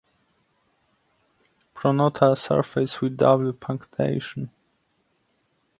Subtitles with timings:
[1.75, 4.49] Pronotal surface with double punctation.